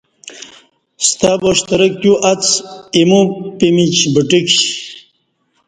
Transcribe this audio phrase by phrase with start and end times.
[1.07, 2.43] ستہ با شترک تیواڅ
[2.95, 3.21] ایمو
[3.57, 4.69] پمیچ بٹہ کشی